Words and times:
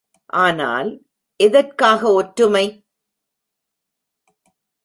ஆனால், 0.39 0.89
எதற்காக 1.39 2.13
ஒற்றுமை? 2.13 2.65